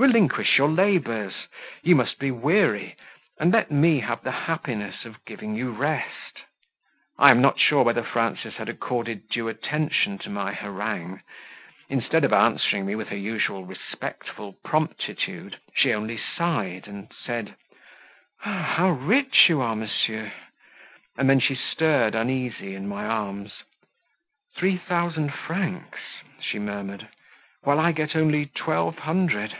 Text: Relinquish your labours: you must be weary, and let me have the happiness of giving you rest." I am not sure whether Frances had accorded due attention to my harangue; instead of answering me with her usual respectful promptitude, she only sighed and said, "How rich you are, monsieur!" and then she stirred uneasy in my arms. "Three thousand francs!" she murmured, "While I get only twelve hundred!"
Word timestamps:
Relinquish 0.00 0.58
your 0.58 0.68
labours: 0.68 1.34
you 1.82 1.96
must 1.96 2.20
be 2.20 2.30
weary, 2.30 2.94
and 3.40 3.52
let 3.52 3.68
me 3.72 3.98
have 3.98 4.22
the 4.22 4.30
happiness 4.30 5.04
of 5.04 5.24
giving 5.24 5.56
you 5.56 5.72
rest." 5.72 6.38
I 7.18 7.32
am 7.32 7.40
not 7.42 7.58
sure 7.58 7.82
whether 7.82 8.04
Frances 8.04 8.54
had 8.54 8.68
accorded 8.68 9.28
due 9.28 9.48
attention 9.48 10.16
to 10.18 10.30
my 10.30 10.52
harangue; 10.52 11.20
instead 11.88 12.22
of 12.24 12.32
answering 12.32 12.86
me 12.86 12.94
with 12.94 13.08
her 13.08 13.16
usual 13.16 13.64
respectful 13.64 14.52
promptitude, 14.64 15.58
she 15.74 15.92
only 15.92 16.16
sighed 16.36 16.86
and 16.86 17.10
said, 17.26 17.56
"How 18.38 18.90
rich 18.90 19.48
you 19.48 19.60
are, 19.60 19.74
monsieur!" 19.74 20.30
and 21.16 21.28
then 21.28 21.40
she 21.40 21.56
stirred 21.56 22.14
uneasy 22.14 22.76
in 22.76 22.86
my 22.86 23.04
arms. 23.04 23.64
"Three 24.54 24.76
thousand 24.76 25.34
francs!" 25.34 25.98
she 26.40 26.60
murmured, 26.60 27.08
"While 27.64 27.80
I 27.80 27.90
get 27.90 28.14
only 28.14 28.46
twelve 28.46 28.98
hundred!" 28.98 29.56